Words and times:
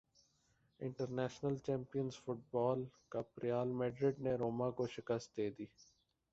international 0.79 1.57
champions 1.65 2.15
football 2.17 2.83
cup Real 3.11 3.71
Madrid 3.79 4.19
نے 4.19 4.33
روما 4.35 4.69
کو 4.77 4.87
شکست 4.95 5.35
دیدی 5.37 5.65